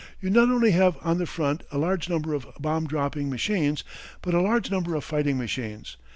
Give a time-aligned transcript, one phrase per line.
[0.19, 3.83] You not only have on the front a large number of bomb dropping machines,
[4.23, 5.95] but a large number of fighting machines.